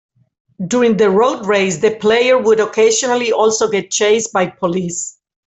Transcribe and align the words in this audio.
During 0.65 0.97
the 0.97 1.11
road 1.11 1.45
race 1.45 1.77
the 1.77 1.95
player 1.95 2.35
would 2.39 2.59
occasionally 2.59 3.31
also 3.31 3.69
get 3.69 3.91
chased 3.91 4.33
by 4.33 4.47
police. 4.47 5.19